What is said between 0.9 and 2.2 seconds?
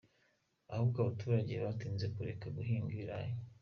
abaturage batinze